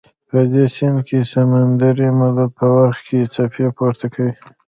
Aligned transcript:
په 0.29 0.37
دې 0.53 0.65
سیند 0.75 0.99
کې 1.07 1.19
سمندري 1.31 2.09
مد 2.19 2.37
په 2.57 2.65
وخت 2.77 3.01
کې 3.07 3.19
څپې 3.33 3.67
پورته 3.77 4.05
کوي. 4.13 4.33